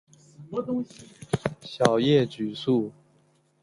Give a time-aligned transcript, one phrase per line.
[1.61, 2.91] 小叶榉树